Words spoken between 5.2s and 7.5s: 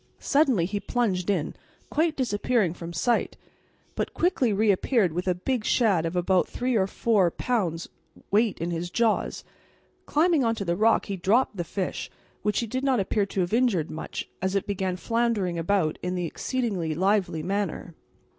a big shad of about three and a half or four